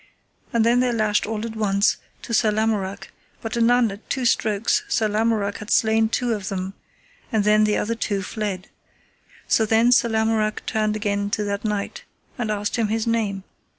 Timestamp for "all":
1.27-1.45